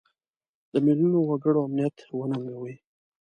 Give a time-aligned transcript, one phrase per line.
[0.71, 2.75] د میلیونونو وګړو امنیت وننګوي.